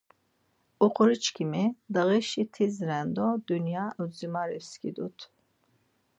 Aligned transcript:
Oxoriçkimi 0.85 1.63
ndağişi 1.89 2.43
tis 2.53 2.75
ren 2.87 3.07
do 3.15 3.27
dunya 3.47 3.85
udziramu 4.01 4.45
pskidurt. 4.61 5.19